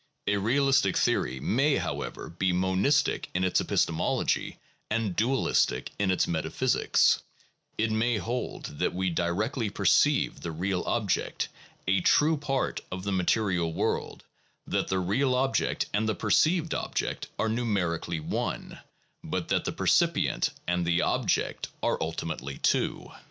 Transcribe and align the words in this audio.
A 0.25 0.37
realistic 0.37 0.97
theory 0.97 1.39
may, 1.39 1.75
however, 1.75 2.27
be 2.27 2.51
monistic 2.51 3.29
in 3.35 3.43
its 3.43 3.61
epistemology 3.61 4.57
and 4.89 5.15
dualistic 5.15 5.91
in 5.99 6.09
its 6.09 6.25
metaphysics: 6.27 7.21
it 7.77 7.91
may 7.91 8.17
hold 8.17 8.79
that 8.79 8.95
we 8.95 9.11
directly 9.11 9.69
perceive 9.69 10.41
the 10.41 10.51
real 10.51 10.81
object, 10.87 11.49
a 11.87 12.01
true 12.01 12.35
part 12.35 12.81
of 12.91 13.03
the 13.03 13.11
material 13.11 13.71
world, 13.71 14.23
that 14.65 14.87
the 14.87 14.97
real 14.97 15.35
object 15.35 15.85
and 15.93 16.09
the 16.09 16.15
perceived 16.15 16.73
object 16.73 17.27
are 17.37 17.47
numerically 17.47 18.19
one, 18.19 18.79
but 19.23 19.49
that 19.49 19.65
the 19.65 19.71
percipient 19.71 20.49
and 20.67 20.83
the 20.83 21.03
object 21.03 21.67
are 21.83 22.01
ultimately 22.01 22.57
two. 22.57 23.11